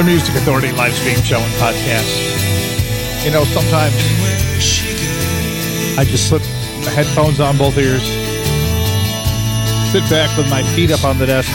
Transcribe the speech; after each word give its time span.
The 0.00 0.06
Music 0.06 0.34
Authority 0.36 0.72
live 0.72 0.94
stream 0.94 1.20
show 1.20 1.38
and 1.38 1.52
podcast. 1.60 2.08
You 3.22 3.30
know, 3.30 3.44
sometimes 3.44 3.94
I 5.98 6.04
just 6.04 6.26
slip 6.30 6.40
headphones 6.94 7.38
on 7.38 7.58
both 7.58 7.76
ears, 7.76 8.02
sit 9.92 10.08
back 10.08 10.34
with 10.38 10.48
my 10.48 10.62
feet 10.72 10.90
up 10.90 11.04
on 11.04 11.18
the 11.18 11.26
desk, 11.26 11.50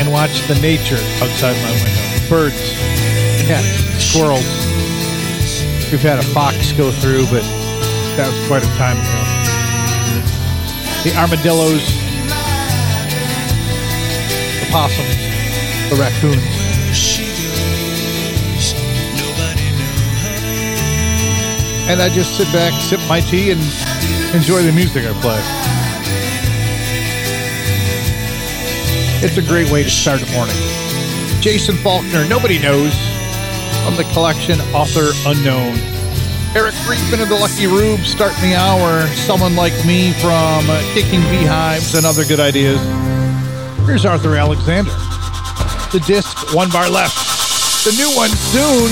and 0.00 0.12
watch 0.12 0.46
the 0.46 0.56
nature 0.60 1.00
outside 1.24 1.56
my 1.64 1.72
window. 1.80 2.28
Birds, 2.28 2.60
cats, 3.48 4.04
squirrels. 4.04 4.44
We've 5.90 6.02
had 6.02 6.18
a 6.18 6.24
fox 6.34 6.72
go 6.72 6.90
through, 6.90 7.24
but 7.26 7.42
that 8.18 8.28
was 8.28 8.46
quite 8.48 8.62
a 8.62 8.76
time 8.76 8.98
ago. 8.98 9.20
The 11.04 11.16
armadillos, 11.16 11.86
the 14.60 14.68
possums, 14.70 15.33
the 15.90 15.96
raccoons. 15.96 16.42
And 21.86 22.00
I 22.00 22.08
just 22.08 22.36
sit 22.36 22.50
back, 22.52 22.72
sip 22.80 23.00
my 23.08 23.20
tea, 23.20 23.50
and 23.50 23.60
enjoy 24.34 24.62
the 24.62 24.72
music 24.72 25.04
I 25.04 25.12
play. 25.20 25.40
It's 29.22 29.36
a 29.36 29.42
great 29.42 29.70
way 29.70 29.82
to 29.82 29.90
start 29.90 30.22
a 30.22 30.32
morning. 30.32 30.56
Jason 31.40 31.76
Faulkner, 31.76 32.26
Nobody 32.26 32.58
Knows, 32.58 32.94
from 33.84 33.96
the 33.96 34.04
collection 34.14 34.60
Author 34.72 35.12
Unknown. 35.26 35.76
Eric 36.56 36.74
Friedman 36.86 37.20
of 37.20 37.28
the 37.28 37.34
Lucky 37.34 37.66
Rube 37.66 38.00
starting 38.00 38.40
the 38.50 38.54
hour. 38.54 39.06
Someone 39.26 39.56
like 39.56 39.74
me 39.84 40.12
from 40.14 40.64
Kicking 40.94 41.20
Beehives 41.22 41.94
and 41.94 42.06
other 42.06 42.24
good 42.24 42.40
ideas. 42.40 42.80
Here's 43.86 44.06
Arthur 44.06 44.36
Alexander. 44.36 44.90
The 45.94 46.00
disc, 46.00 46.52
one 46.52 46.70
bar 46.70 46.90
left. 46.90 47.84
The 47.84 47.92
new 47.92 48.10
one 48.16 48.28
soon. 48.28 48.90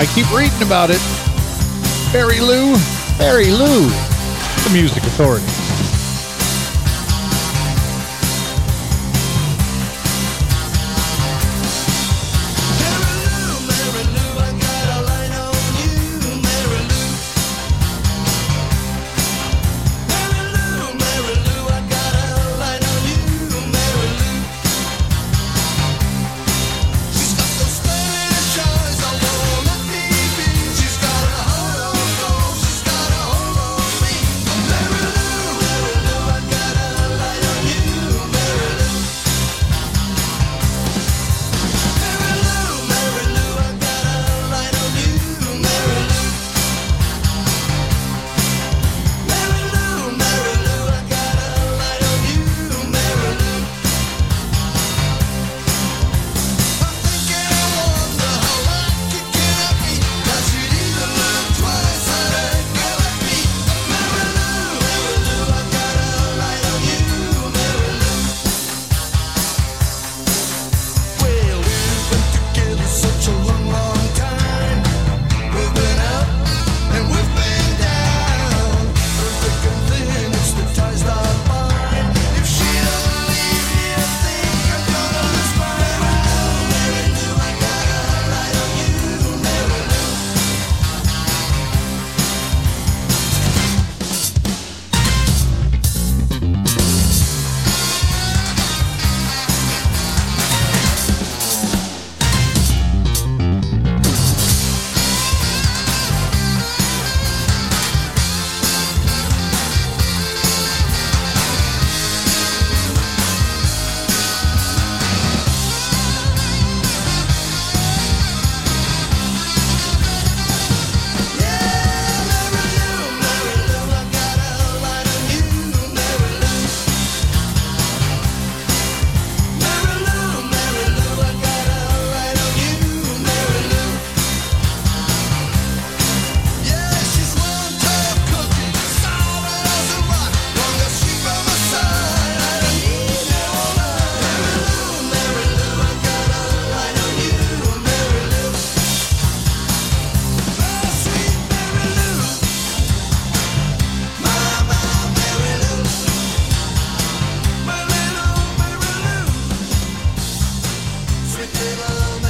I 0.00 0.06
keep 0.14 0.24
reading 0.32 0.62
about 0.66 0.88
it. 0.88 1.02
Mary 2.14 2.40
Lou, 2.40 2.78
Mary 3.18 3.50
Lou, 3.50 3.90
the 4.64 4.70
Music 4.72 5.02
Authority. 5.02 5.53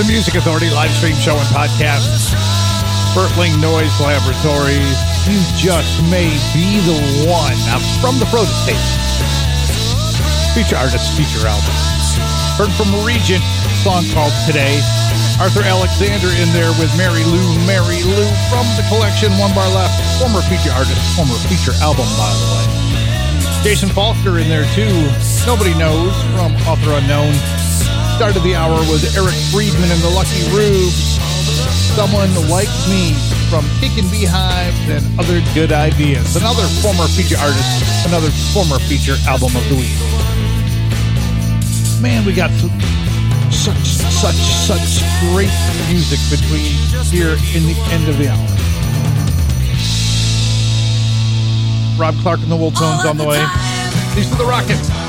The 0.00 0.08
Music 0.08 0.32
Authority 0.32 0.72
live 0.72 0.88
stream 0.96 1.12
show 1.20 1.36
and 1.36 1.44
podcast. 1.52 2.32
Bertling 3.12 3.52
Noise 3.60 3.92
Laboratories. 4.00 4.96
You 5.28 5.36
just 5.60 6.00
may 6.08 6.32
be 6.56 6.80
the 6.88 7.28
one. 7.28 7.52
Now, 7.68 7.84
from 8.00 8.16
the 8.16 8.24
Pro 8.32 8.48
State. 8.48 8.80
Feature 10.56 10.80
artist, 10.80 11.12
feature 11.20 11.44
album. 11.44 11.76
Heard 12.56 12.72
from 12.80 12.88
Regent, 13.04 13.44
song 13.84 14.08
called 14.16 14.32
Today. 14.48 14.80
Arthur 15.36 15.68
Alexander 15.68 16.32
in 16.32 16.48
there 16.56 16.72
with 16.80 16.88
Mary 16.96 17.20
Lou, 17.28 17.44
Mary 17.68 18.00
Lou 18.00 18.24
from 18.48 18.64
the 18.80 18.84
collection, 18.88 19.36
One 19.36 19.52
Bar 19.52 19.68
Left. 19.68 19.92
Former 20.16 20.40
feature 20.48 20.72
artist, 20.72 20.96
former 21.12 21.36
feature 21.44 21.76
album, 21.84 22.08
by 22.16 22.32
the 22.32 22.46
way. 22.56 22.64
Jason 23.60 23.92
Faulkner 23.92 24.40
in 24.40 24.48
there 24.48 24.64
too. 24.72 24.96
Nobody 25.44 25.76
knows 25.76 26.16
from 26.32 26.56
Author 26.64 26.96
Unknown. 26.96 27.59
Started 28.20 28.42
the 28.42 28.54
hour 28.54 28.76
with 28.92 29.16
Eric 29.16 29.32
Friedman 29.48 29.90
and 29.90 30.02
the 30.02 30.10
Lucky 30.12 30.44
Rubes. 30.52 31.16
Someone 31.96 32.28
Like 32.52 32.68
Me 32.84 33.16
from 33.48 33.64
Kickin' 33.80 34.04
Beehives 34.12 34.76
and 34.92 35.00
Other 35.18 35.40
Good 35.54 35.72
Ideas. 35.72 36.36
Another 36.36 36.68
former 36.84 37.08
feature 37.08 37.40
artist, 37.40 38.04
another 38.04 38.28
former 38.52 38.78
feature 38.78 39.16
album 39.26 39.56
of 39.56 39.66
the 39.72 39.74
week. 39.74 39.96
Man, 42.02 42.26
we 42.26 42.34
got 42.34 42.50
such, 43.48 43.88
such, 43.88 44.36
such 44.68 45.00
great 45.32 45.56
music 45.88 46.20
between 46.28 46.76
here 47.08 47.40
in 47.56 47.64
the 47.64 47.76
end 47.88 48.06
of 48.06 48.18
the 48.20 48.28
hour. 48.28 48.48
Rob 51.96 52.14
Clark 52.20 52.40
and 52.40 52.52
the 52.52 52.56
Wool 52.56 52.70
Tones 52.70 53.06
on 53.06 53.16
the 53.16 53.24
way. 53.24 53.40
These 54.14 54.30
are 54.30 54.36
the 54.36 54.44
Rockets. 54.44 54.99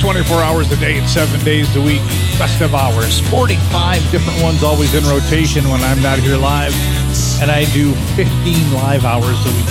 24 0.00 0.40
hours 0.40 0.72
a 0.72 0.76
day 0.76 0.96
and 0.96 1.06
seven 1.06 1.38
days 1.44 1.68
a 1.76 1.80
week. 1.80 2.00
Festive 2.40 2.74
hours. 2.74 3.20
45 3.28 4.00
different 4.10 4.40
ones 4.42 4.62
always 4.64 4.94
in 4.94 5.04
rotation 5.04 5.68
when 5.68 5.80
I'm 5.84 6.00
not 6.00 6.18
here 6.18 6.38
live. 6.40 6.72
And 7.44 7.50
I 7.50 7.68
do 7.76 7.92
15 8.16 8.24
live 8.72 9.04
hours 9.04 9.36
a 9.44 9.52
week. 9.52 9.70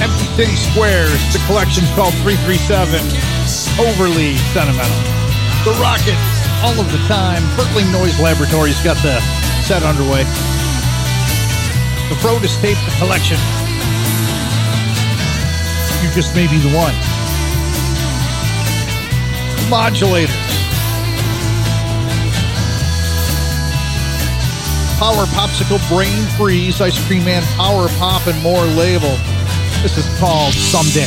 Empty 0.00 0.24
City 0.40 0.56
Squares. 0.56 1.20
The 1.36 1.42
collection's 1.44 1.92
called 1.92 2.16
337. 2.24 2.96
Overly 3.76 4.40
sentimental. 4.56 5.00
The 5.68 5.76
Rockets. 5.76 6.28
All 6.64 6.80
of 6.80 6.88
the 6.88 7.02
time. 7.04 7.44
Berkeley 7.60 7.84
Noise 7.92 8.16
Laboratory's 8.24 8.80
got 8.80 8.96
the 9.04 9.20
set 9.68 9.84
underway. 9.84 10.24
The 12.08 12.16
Frodis 12.24 12.56
Tape 12.64 12.80
the 12.88 12.94
collection. 12.96 13.36
You 16.00 16.08
just 16.16 16.32
may 16.32 16.48
be 16.48 16.56
the 16.64 16.72
one. 16.72 16.96
Modulators. 19.68 20.48
Power 24.98 25.26
Popsicle 25.26 25.78
Brain 25.88 26.24
Freeze, 26.38 26.80
Ice 26.80 26.98
Cream 27.06 27.24
Man 27.24 27.42
Power 27.56 27.88
Pop, 27.98 28.26
and 28.26 28.42
more 28.42 28.64
label. 28.64 29.16
This 29.82 29.98
is 29.98 30.18
called 30.18 30.54
Someday. 30.54 31.06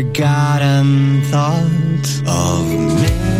forgotten 0.00 1.20
thoughts 1.24 2.22
of 2.26 2.66
me. 3.02 3.39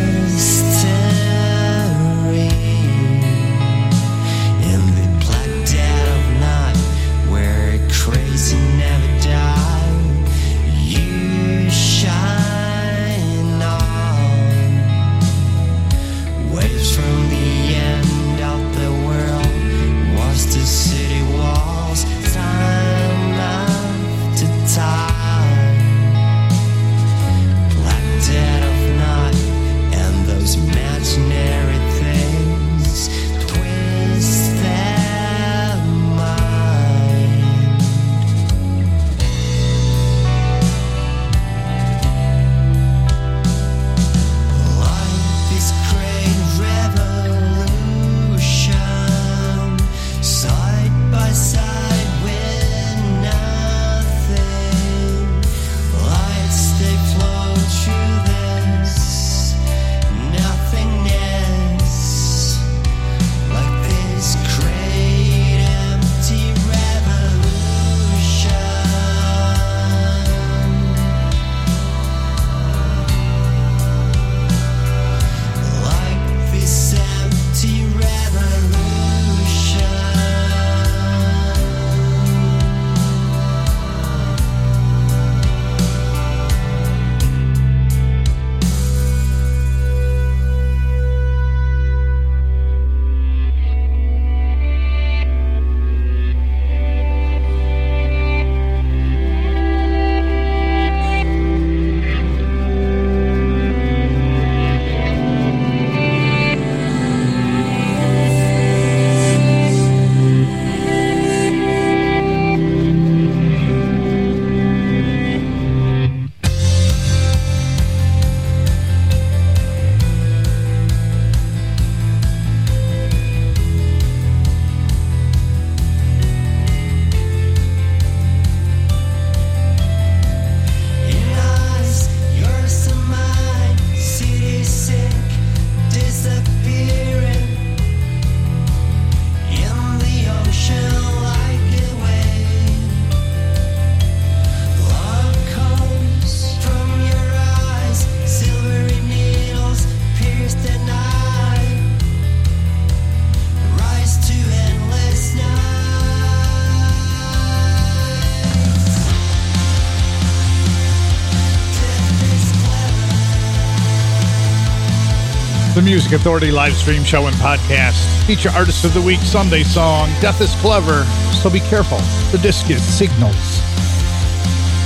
Music 166.11 166.27
Authority 166.27 166.51
live 166.51 166.75
stream 166.75 167.05
show 167.05 167.29
and 167.29 167.37
podcast. 167.37 168.27
Feature 168.27 168.51
Artist 168.51 168.85
of 168.85 168.93
the 168.95 169.01
Week 169.01 169.21
Sunday 169.21 169.63
song, 169.63 170.09
Death 170.21 170.41
is 170.41 170.53
Clever, 170.57 171.05
so 171.41 171.49
be 171.49 171.61
careful. 171.61 171.99
The 172.33 172.39
disc 172.39 172.69
is 172.69 172.83
Signals. 172.83 173.63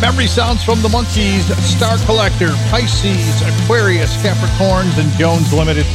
Memory 0.02 0.26
sounds 0.26 0.62
from 0.62 0.82
the 0.82 0.88
Monkees, 0.88 1.48
Star 1.62 1.96
Collector, 2.04 2.48
Pisces, 2.68 3.40
Aquarius, 3.40 4.14
Capricorns, 4.18 4.98
and 5.00 5.10
Jones 5.12 5.50
Limited. 5.54 5.86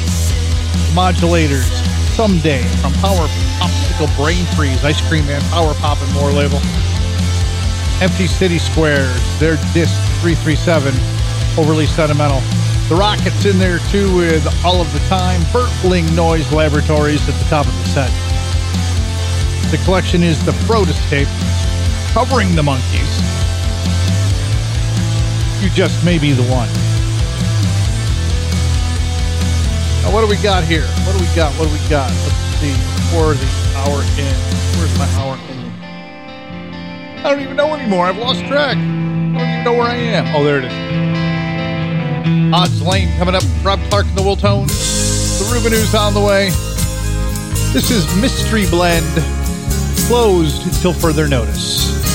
Modulators, 0.97 1.69
Someday 2.15 2.63
from 2.81 2.93
Power 2.93 3.27
Popsicle 3.61 4.09
Brain 4.17 4.45
Freeze, 4.55 4.83
Ice 4.83 5.07
Cream 5.07 5.27
Man, 5.27 5.41
Power 5.51 5.75
Pop, 5.75 6.01
and 6.01 6.11
more 6.13 6.31
label. 6.31 6.59
Empty 8.01 8.25
City 8.25 8.57
Squares, 8.57 9.39
their 9.39 9.57
disc 9.75 9.93
337, 10.25 10.91
Overly 11.55 11.85
Sentimental. 11.85 12.41
The 12.89 12.95
Rockets 12.95 13.45
in 13.45 13.59
there 13.59 13.78
too 13.89 14.15
with 14.15 14.45
All 14.63 14.81
of 14.81 14.93
the 14.93 14.99
Time, 15.09 15.41
Bertling 15.49 16.15
Noise 16.15 16.51
Laboratories 16.53 17.27
at 17.27 17.33
the 17.33 17.45
top 17.49 17.65
of 17.65 17.73
the 17.73 17.85
set. 17.85 18.11
The 19.71 19.77
collection 19.83 20.21
is 20.21 20.43
the 20.45 20.51
Frodis 20.51 20.99
tape, 21.09 21.27
covering 22.13 22.55
the 22.55 22.61
Monkees. 22.61 23.09
You 25.63 25.71
just 25.71 26.05
may 26.05 26.19
be 26.19 26.33
the 26.33 26.43
one. 26.43 26.69
Now, 30.03 30.13
what 30.13 30.21
do 30.21 30.27
we 30.27 30.37
got 30.43 30.63
here? 30.65 30.85
What 31.05 31.17
do 31.17 31.19
we 31.19 31.35
got? 31.35 31.51
What 31.55 31.67
do 31.67 31.73
we 31.73 31.89
got? 31.89 32.11
Let's 32.11 32.35
see. 32.61 32.73
Before 33.09 33.33
the 33.33 33.47
hour 33.75 34.03
ends. 34.19 34.77
Where's 34.77 34.97
my 34.99 35.07
hour 35.17 35.33
end? 35.33 35.73
I 37.25 37.29
don't 37.31 37.41
even 37.41 37.55
know 37.55 37.73
anymore. 37.73 38.05
I've 38.05 38.19
lost 38.19 38.45
track. 38.45 38.77
I 38.77 38.81
don't 38.81 39.35
even 39.35 39.63
know 39.63 39.73
where 39.73 39.87
I 39.87 39.95
am. 39.95 40.35
Oh, 40.35 40.43
there 40.43 40.59
it 40.59 40.65
is. 40.65 41.18
Odds 42.53 42.81
Lane 42.81 43.15
coming 43.17 43.35
up. 43.35 43.43
Rob 43.63 43.79
Clarke 43.89 44.07
and 44.07 44.17
the 44.17 44.21
Wooltones. 44.21 45.39
The 45.39 45.45
Rubinoos 45.45 45.97
on 45.97 46.13
the 46.13 46.21
way. 46.21 46.49
This 47.71 47.91
is 47.91 48.05
Mystery 48.19 48.65
Blend. 48.69 49.05
Closed 50.07 50.65
until 50.65 50.93
further 50.93 51.27
notice. 51.27 52.08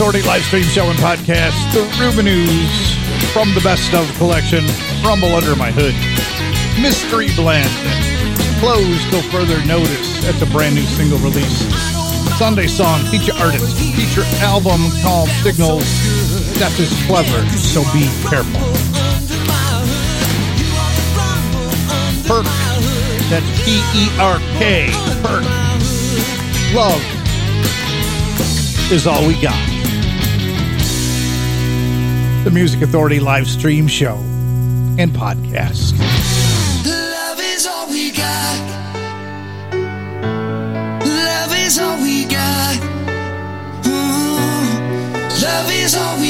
Authority 0.00 0.26
live 0.26 0.42
stream 0.44 0.62
show 0.62 0.88
and 0.88 0.98
podcast, 0.98 1.52
the 1.74 1.84
Rubinoos 2.00 2.72
from 3.34 3.52
the 3.52 3.60
Best 3.60 3.92
of 3.92 4.08
Collection, 4.16 4.64
Rumble 5.04 5.34
Under 5.34 5.54
My 5.54 5.70
Hood, 5.70 5.92
Mystery 6.80 7.28
Blend, 7.36 7.68
Closed 8.64 9.10
Till 9.12 9.20
Further 9.28 9.62
Notice. 9.66 10.24
That's 10.24 10.40
a 10.40 10.46
brand 10.46 10.74
new 10.74 10.88
single 10.96 11.18
release. 11.18 11.68
Sunday 12.40 12.66
Song, 12.66 13.04
feature 13.12 13.36
artist, 13.44 13.76
feature 13.92 14.24
album 14.40 14.80
called 15.04 15.28
Signals. 15.44 15.84
Death 16.56 16.80
is 16.80 16.88
clever, 17.04 17.44
so 17.60 17.84
be 17.92 18.08
careful. 18.24 18.64
Perk, 22.24 22.48
that's 23.28 23.44
P-E-R-K, 23.68 24.88
Perk. 25.20 25.44
Love 26.72 27.04
is 28.90 29.06
all 29.06 29.28
we 29.28 29.38
got 29.42 29.69
the 32.50 32.54
Music 32.54 32.82
Authority 32.82 33.20
live 33.20 33.48
stream 33.48 33.86
show 33.86 34.16
and 34.98 35.10
podcast. 35.12 35.92
Love 36.84 37.38
is 37.40 37.66
all 37.66 37.86
we 37.88 38.10
got. 38.10 38.60
Love 41.04 41.52
is 41.64 41.78
all 41.78 41.96
we 42.02 42.24
got. 42.24 42.76
Ooh. 43.86 43.90
Love 45.42 45.70
is 45.70 45.94
all 45.96 46.18
we 46.18 46.29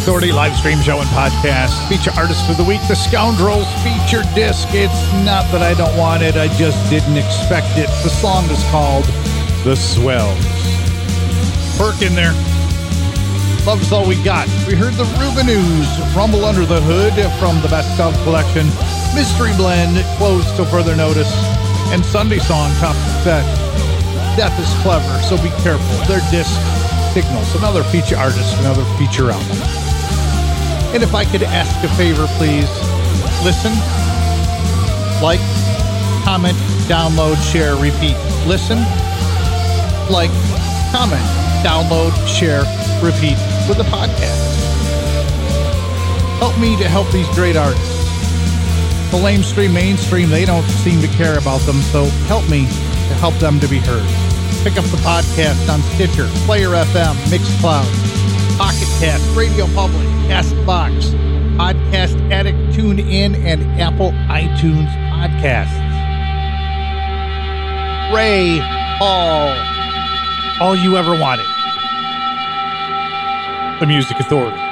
Authority 0.00 0.32
live 0.32 0.56
stream 0.56 0.80
show 0.80 0.98
and 0.98 1.08
podcast. 1.10 1.76
Feature 1.86 2.10
artist 2.16 2.48
of 2.48 2.56
the 2.56 2.64
week, 2.64 2.80
The 2.88 2.96
Scoundrels 2.96 3.68
feature 3.84 4.24
disc. 4.34 4.66
It's 4.72 5.12
not 5.28 5.44
that 5.52 5.60
I 5.60 5.74
don't 5.74 5.94
want 5.98 6.22
it, 6.22 6.36
I 6.36 6.48
just 6.56 6.80
didn't 6.88 7.18
expect 7.18 7.76
it. 7.76 7.84
The 8.00 8.08
song 8.08 8.48
is 8.48 8.64
called 8.72 9.04
The 9.62 9.76
Swells. 9.76 10.40
Perk 11.76 12.00
in 12.00 12.16
there. 12.16 12.32
Love's 13.68 13.92
all 13.92 14.08
we 14.08 14.16
got. 14.24 14.48
We 14.64 14.72
heard 14.72 14.94
the 14.94 15.04
Rubinoos 15.20 16.16
Rumble 16.16 16.46
Under 16.46 16.64
the 16.64 16.80
Hood 16.80 17.12
from 17.36 17.60
the 17.60 17.68
Best 17.68 18.00
of 18.00 18.16
collection. 18.24 18.72
Mystery 19.12 19.52
Blend 19.60 20.00
closed 20.16 20.56
till 20.56 20.64
further 20.64 20.96
notice. 20.96 21.30
And 21.92 22.00
Sunday 22.02 22.38
Song 22.38 22.72
top 22.80 22.96
set. 23.20 23.44
Death 24.34 24.56
is 24.56 24.72
clever, 24.80 25.12
so 25.28 25.36
be 25.44 25.52
careful. 25.60 25.92
Their 26.08 26.24
disc 26.32 26.56
signals. 27.12 27.54
Another 27.54 27.84
feature 27.84 28.16
artist, 28.16 28.56
another 28.60 28.84
feature 28.96 29.30
album. 29.30 29.79
And 30.92 31.02
if 31.02 31.14
I 31.14 31.24
could 31.24 31.42
ask 31.42 31.72
a 31.84 31.88
favor, 31.96 32.26
please 32.36 32.68
listen, 33.44 33.72
like, 35.22 35.40
comment, 36.24 36.56
download, 36.88 37.36
share, 37.52 37.76
repeat. 37.76 38.16
Listen, 38.46 38.78
like, 40.10 40.30
comment, 40.90 41.22
download, 41.62 42.10
share, 42.26 42.62
repeat 43.02 43.38
with 43.68 43.78
the 43.78 43.84
podcast. 43.84 44.50
Help 46.38 46.58
me 46.58 46.76
to 46.76 46.88
help 46.88 47.08
these 47.12 47.28
great 47.36 47.56
artists. 47.56 48.00
The 49.10 49.18
lamestream, 49.18 49.72
mainstream, 49.72 50.28
they 50.28 50.44
don't 50.44 50.66
seem 50.82 51.00
to 51.02 51.08
care 51.08 51.38
about 51.38 51.60
them, 51.60 51.80
so 51.92 52.06
help 52.26 52.48
me 52.48 52.62
to 52.66 53.14
help 53.14 53.34
them 53.36 53.60
to 53.60 53.68
be 53.68 53.78
heard. 53.78 54.06
Pick 54.64 54.76
up 54.76 54.84
the 54.86 54.98
podcast 54.98 55.72
on 55.72 55.82
Stitcher, 55.94 56.28
Player 56.46 56.70
FM, 56.70 57.14
Mixcloud, 57.30 58.09
Pocket 58.60 58.88
Cast, 59.00 59.24
Radio 59.34 59.64
Public, 59.68 60.06
Castbox, 60.28 60.92
Podcast 61.56 62.20
Addict, 62.30 62.58
TuneIn, 62.76 63.34
and 63.34 63.62
Apple 63.80 64.10
iTunes 64.28 64.86
podcasts. 65.08 65.80
Ray 68.14 68.58
Hall, 68.98 69.48
all 70.60 70.76
you 70.76 70.98
ever 70.98 71.18
wanted. 71.18 71.46
The 73.80 73.86
Music 73.86 74.20
Authority. 74.20 74.69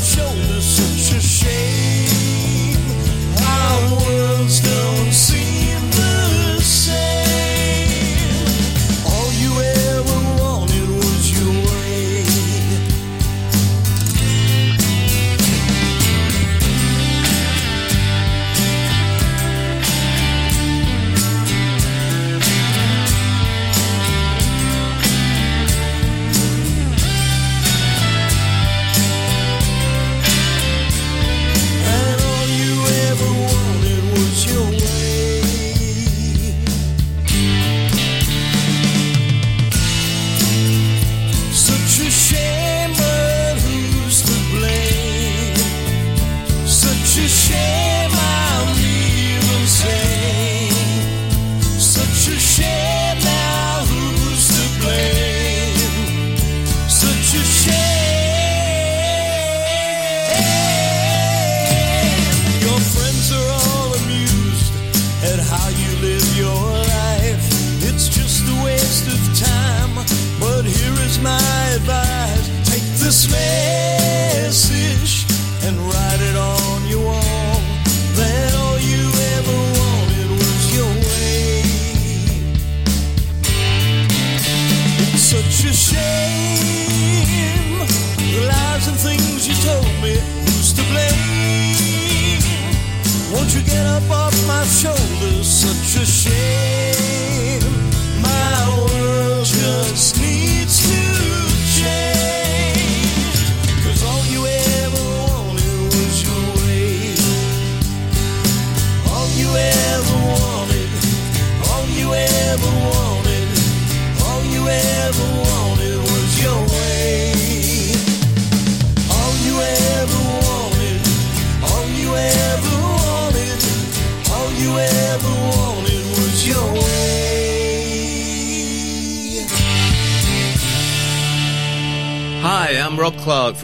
Off 0.00 0.57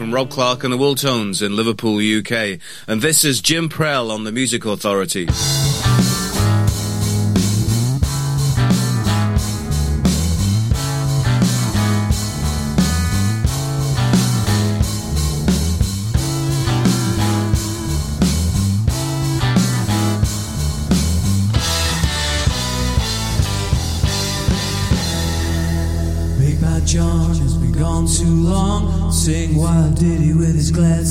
from 0.05 0.13
Rob 0.13 0.29
Clarke 0.29 0.63
and 0.63 0.71
the 0.71 0.77
Wooltones 0.77 1.43
in 1.43 1.55
Liverpool, 1.55 1.97
UK, 1.97 2.59
and 2.87 3.01
this 3.01 3.25
is 3.25 3.41
Jim 3.41 3.69
Prell 3.69 4.11
on 4.11 4.23
the 4.23 4.31
Music 4.31 4.63
Authority. 4.63 5.27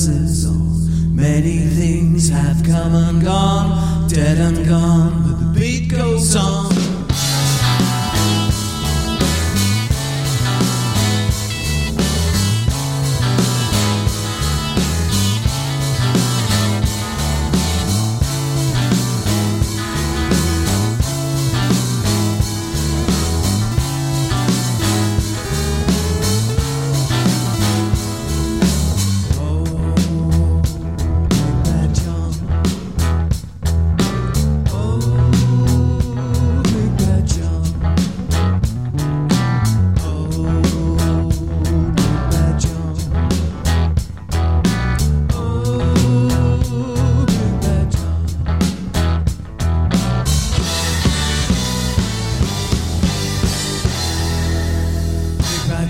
Many 0.07 1.61
things 1.61 2.29
have 2.29 2.63
come 2.63 2.95
and 2.95 3.25
gone, 3.25 4.07
dead 4.07 4.37
and 4.39 4.69
gone. 4.69 5.24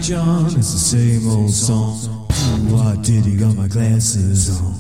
John, 0.05 0.44
it's 0.44 0.70
the 0.70 0.78
same 0.78 1.30
old 1.30 1.50
song. 1.50 1.96
Why 2.68 2.94
did 2.96 3.24
he 3.24 3.38
got 3.38 3.57
my 3.57 3.68
glasses 3.68 4.50
on? 4.61 4.78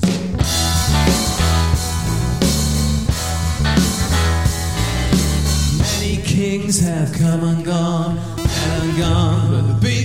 Many 5.78 6.22
kings 6.24 6.78
have 6.80 7.10
come 7.14 7.42
and 7.42 7.64
gone, 7.64 8.18
and 8.18 8.98
gone, 8.98 9.50
but 9.50 9.62
the 9.62 9.78
beat 9.80 10.03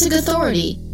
music 0.00 0.18
authority. 0.18 0.89